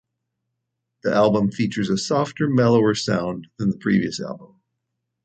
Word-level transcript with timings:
The 1.03 1.13
album 1.13 1.51
features 1.51 1.91
a 1.91 1.95
softer, 1.95 2.49
mellower 2.49 2.95
sound 2.95 3.45
than 3.59 3.69
the 3.69 3.77
previous 3.77 4.19
album. 4.19 4.55